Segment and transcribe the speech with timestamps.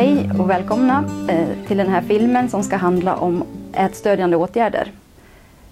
[0.00, 4.92] Hej och välkomna eh, till den här filmen som ska handla om ätstödjande åtgärder.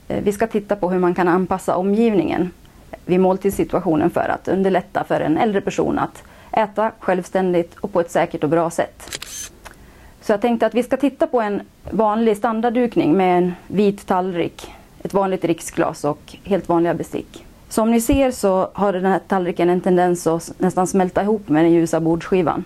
[0.08, 2.50] Eh, vi ska titta på hur man kan anpassa omgivningen
[3.06, 8.10] vid måltidssituationen för att underlätta för en äldre person att äta självständigt och på ett
[8.10, 9.20] säkert och bra sätt.
[10.20, 11.60] Så jag tänkte att vi ska titta på en
[11.90, 17.44] vanlig standarddukning med en vit tallrik, ett vanligt riksglas och helt vanliga bestick.
[17.68, 21.64] Som ni ser så har den här tallriken en tendens att nästan smälta ihop med
[21.64, 22.64] den ljusa bordsskivan.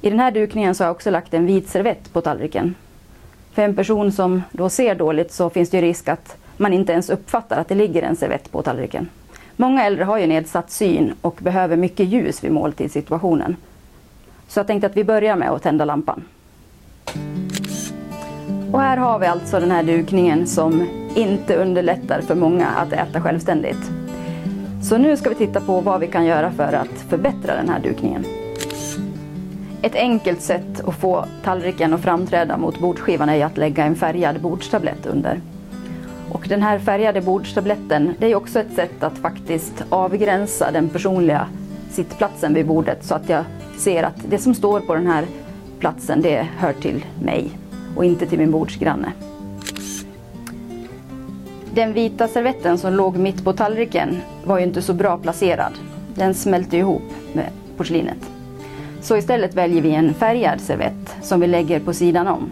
[0.00, 2.74] I den här dukningen så har jag också lagt en vit servett på tallriken.
[3.52, 7.10] För en person som då ser dåligt så finns det risk att man inte ens
[7.10, 9.08] uppfattar att det ligger en servett på tallriken.
[9.56, 13.56] Många äldre har ju nedsatt syn och behöver mycket ljus vid måltidssituationen.
[14.48, 16.24] Så jag tänkte att vi börjar med att tända lampan.
[18.72, 23.20] Och här har vi alltså den här dukningen som inte underlättar för många att äta
[23.20, 23.90] självständigt.
[24.82, 27.80] Så nu ska vi titta på vad vi kan göra för att förbättra den här
[27.80, 28.24] dukningen.
[29.82, 34.40] Ett enkelt sätt att få tallriken att framträda mot bordsskivan är att lägga en färgad
[34.40, 35.40] bordstablett under.
[36.30, 41.48] Och den här färgade bordstabletten det är också ett sätt att faktiskt avgränsa den personliga
[41.90, 43.44] sittplatsen vid bordet så att jag
[43.76, 45.26] ser att det som står på den här
[45.78, 47.50] platsen det hör till mig
[47.96, 49.12] och inte till min bordsgranne.
[51.74, 55.72] Den vita servetten som låg mitt på tallriken var ju inte så bra placerad.
[56.14, 58.37] Den smälte ihop med porslinet.
[59.00, 62.50] Så istället väljer vi en färgad servett som vi lägger på sidan om.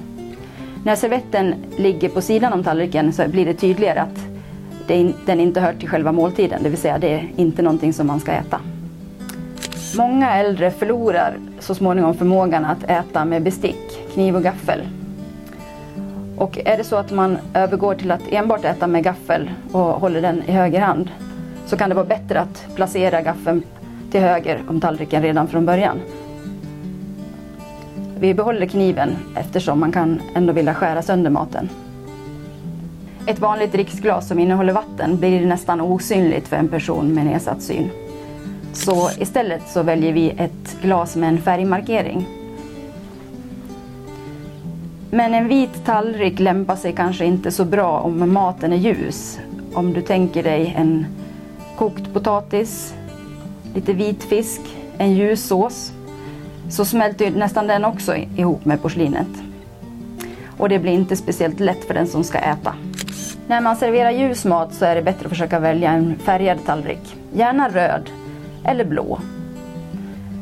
[0.84, 4.26] När servetten ligger på sidan om tallriken så blir det tydligare att
[5.26, 8.20] den inte hör till själva måltiden, det vill säga det är inte någonting som man
[8.20, 8.60] ska äta.
[9.96, 14.80] Många äldre förlorar så småningom förmågan att äta med bestick, kniv och gaffel.
[16.36, 20.22] Och är det så att man övergår till att enbart äta med gaffel och håller
[20.22, 21.10] den i höger hand
[21.66, 23.62] så kan det vara bättre att placera gaffeln
[24.10, 26.00] till höger om tallriken redan från början.
[28.20, 31.68] Vi behåller kniven eftersom man kan ändå vilja skära sönder maten.
[33.26, 37.90] Ett vanligt dricksglas som innehåller vatten blir nästan osynligt för en person med nedsatt syn.
[38.72, 42.26] Så istället så väljer vi ett glas med en färgmarkering.
[45.10, 49.38] Men en vit tallrik lämpar sig kanske inte så bra om maten är ljus.
[49.74, 51.06] Om du tänker dig en
[51.78, 52.94] kokt potatis,
[53.74, 54.60] lite vit fisk,
[54.98, 55.92] en ljus sås
[56.68, 59.28] så smälter nästan den också ihop med porslinet.
[60.58, 62.74] Och det blir inte speciellt lätt för den som ska äta.
[63.46, 67.16] När man serverar ljus mat så är det bättre att försöka välja en färgad tallrik.
[67.32, 68.10] Gärna röd
[68.64, 69.20] eller blå.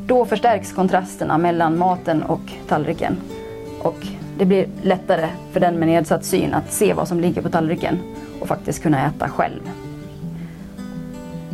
[0.07, 3.17] Då förstärks kontrasterna mellan maten och tallriken.
[3.83, 4.07] Och
[4.39, 7.99] det blir lättare för den med nedsatt syn att se vad som ligger på tallriken
[8.41, 9.61] och faktiskt kunna äta själv.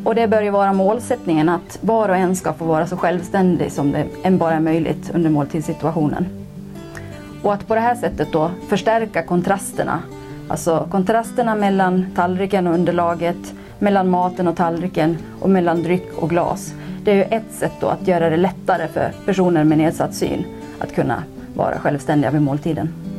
[0.05, 3.72] Och det bör ju vara målsättningen att var och en ska få vara så självständig
[3.72, 6.27] som det än bara är möjligt under måltidssituationen.
[7.43, 10.00] Och att på det här sättet då förstärka kontrasterna,
[10.49, 16.75] alltså kontrasterna mellan tallriken och underlaget, mellan maten och tallriken och mellan dryck och glas.
[17.05, 20.44] Det är ju ett sätt då att göra det lättare för personer med nedsatt syn
[20.78, 21.22] att kunna
[21.55, 23.09] vara självständiga vid måltiden.